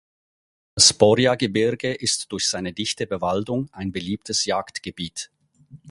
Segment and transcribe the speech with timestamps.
[0.73, 5.29] Das Borja-Gebirge ist durch seine dichte Bewaldung ein beliebtes Jagdgebiet.